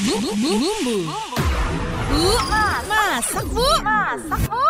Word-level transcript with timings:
bumbu, 0.00 0.32
bumbu. 0.40 0.96
Bu, 2.08 2.24
masak 2.88 3.44
bu. 3.52 3.68
Masak 3.84 4.40
bu. 4.48 4.64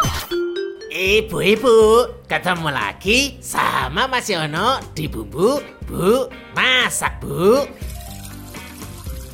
Ibu-ibu, 0.92 1.78
ketemu 2.26 2.68
lagi 2.68 3.38
sama 3.38 4.10
Mas 4.10 4.28
Yono 4.28 4.82
di 4.92 5.08
Bumbu 5.08 5.62
Bu 5.88 6.28
Masak 6.52 7.22
Bu. 7.22 7.64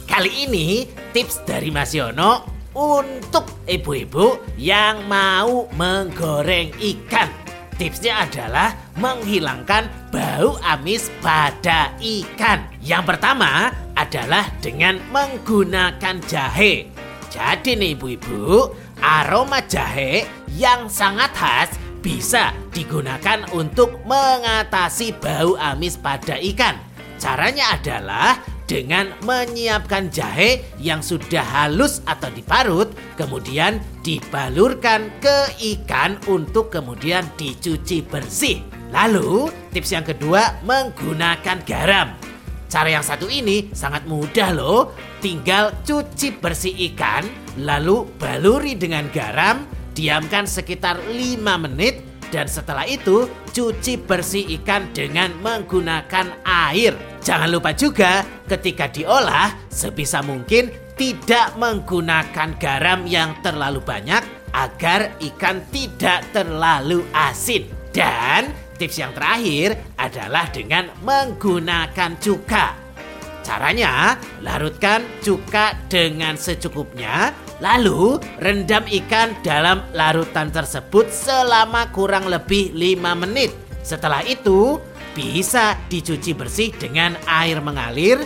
Kali 0.06 0.46
ini 0.46 0.86
tips 1.10 1.42
dari 1.42 1.72
Mas 1.74 1.96
Yono 1.96 2.46
untuk 2.76 3.66
ibu-ibu 3.66 4.38
yang 4.60 5.08
mau 5.10 5.66
menggoreng 5.74 6.78
ikan. 6.78 7.26
Tipsnya 7.74 8.26
adalah 8.26 8.74
menghilangkan 8.98 10.10
bau 10.10 10.58
amis 10.62 11.10
pada 11.22 11.94
ikan. 12.02 12.66
Yang 12.82 13.02
pertama 13.14 13.70
adalah 13.98 14.46
dengan 14.62 15.02
menggunakan 15.10 16.22
jahe. 16.30 16.86
Jadi 17.28 17.74
nih 17.74 17.98
ibu-ibu, 17.98 18.70
aroma 19.02 19.58
jahe 19.66 20.24
yang 20.54 20.86
sangat 20.86 21.34
khas 21.34 21.70
bisa 21.98 22.54
digunakan 22.70 23.42
untuk 23.52 23.98
mengatasi 24.06 25.18
bau 25.18 25.58
amis 25.58 25.98
pada 25.98 26.38
ikan. 26.38 26.78
Caranya 27.18 27.74
adalah 27.74 28.38
dengan 28.68 29.10
menyiapkan 29.26 30.12
jahe 30.12 30.62
yang 30.78 31.02
sudah 31.02 31.42
halus 31.42 32.04
atau 32.06 32.30
diparut, 32.30 32.92
kemudian 33.18 33.82
dibalurkan 34.06 35.10
ke 35.18 35.56
ikan 35.74 36.20
untuk 36.30 36.70
kemudian 36.70 37.26
dicuci 37.34 38.04
bersih. 38.04 38.62
Lalu, 38.94 39.52
tips 39.74 39.90
yang 39.92 40.06
kedua 40.06 40.60
menggunakan 40.64 41.58
garam. 41.64 42.27
Cara 42.68 42.92
yang 42.92 43.04
satu 43.04 43.32
ini 43.32 43.72
sangat 43.72 44.04
mudah 44.04 44.52
loh. 44.52 44.92
Tinggal 45.24 45.72
cuci 45.82 46.36
bersih 46.36 46.76
ikan, 46.92 47.24
lalu 47.64 48.04
baluri 48.20 48.76
dengan 48.76 49.08
garam, 49.08 49.64
diamkan 49.96 50.44
sekitar 50.44 51.00
5 51.00 51.64
menit 51.64 52.04
dan 52.28 52.44
setelah 52.44 52.84
itu 52.84 53.24
cuci 53.56 54.04
bersih 54.04 54.44
ikan 54.60 54.92
dengan 54.92 55.32
menggunakan 55.40 56.44
air. 56.44 56.92
Jangan 57.24 57.48
lupa 57.48 57.72
juga 57.72 58.22
ketika 58.44 58.92
diolah 58.92 59.56
sebisa 59.72 60.20
mungkin 60.20 60.68
tidak 60.94 61.56
menggunakan 61.56 62.58
garam 62.60 63.08
yang 63.08 63.32
terlalu 63.40 63.80
banyak 63.80 64.20
agar 64.52 65.16
ikan 65.20 65.64
tidak 65.72 66.28
terlalu 66.36 67.04
asin. 67.16 67.64
Dan 67.96 68.52
tips 68.78 68.96
yang 69.02 69.12
terakhir 69.12 69.76
adalah 69.98 70.46
dengan 70.54 70.88
menggunakan 71.02 72.16
cuka. 72.22 72.88
Caranya, 73.42 74.14
larutkan 74.44 75.02
cuka 75.24 75.72
dengan 75.88 76.36
secukupnya, 76.36 77.32
lalu 77.64 78.20
rendam 78.38 78.84
ikan 78.84 79.32
dalam 79.40 79.82
larutan 79.96 80.52
tersebut 80.52 81.08
selama 81.08 81.88
kurang 81.90 82.28
lebih 82.28 82.76
5 82.76 83.24
menit. 83.24 83.50
Setelah 83.80 84.20
itu, 84.28 84.76
bisa 85.16 85.80
dicuci 85.88 86.36
bersih 86.36 86.70
dengan 86.76 87.16
air 87.24 87.64
mengalir 87.64 88.20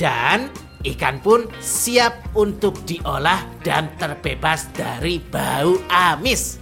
dan 0.00 0.48
ikan 0.82 1.20
pun 1.20 1.46
siap 1.60 2.32
untuk 2.32 2.80
diolah 2.88 3.44
dan 3.60 3.92
terbebas 4.00 4.72
dari 4.72 5.20
bau 5.20 5.76
amis. 5.92 6.56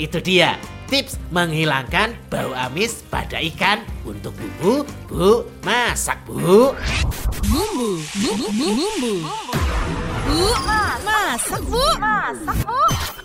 Itu 0.00 0.18
dia 0.18 0.73
tips 0.88 1.16
menghilangkan 1.32 2.12
bau 2.28 2.52
amis 2.52 3.04
pada 3.08 3.40
ikan 3.40 3.80
untuk 4.04 4.34
bumbu 4.36 4.84
bu 5.08 5.30
masak 5.64 6.18
bu. 6.28 6.74
Bumbu, 7.48 8.00
bumbu, 8.20 8.46
bumbu. 8.52 9.14
Bu, 10.24 10.48
masak 11.04 11.62
bu. 11.68 11.84
Masak 12.00 12.58
bu. 12.64 13.23